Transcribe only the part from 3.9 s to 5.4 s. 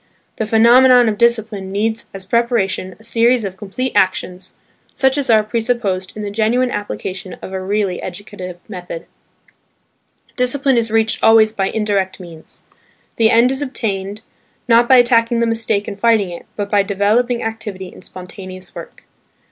actions, such as